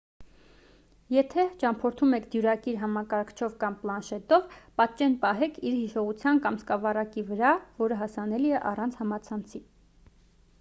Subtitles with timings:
[1.15, 8.01] եթե ճամփորդում եք դյուրակիր համակարգչով կամ պլանշետով պատճեն պահեք իր հիշողության կամ սկավառակի վրա որը
[8.03, 9.65] հասանելի է առանց համացանցի։